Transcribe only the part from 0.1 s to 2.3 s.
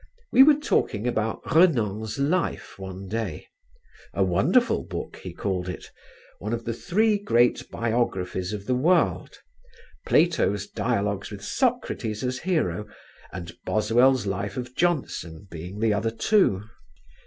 We were talking about Renan's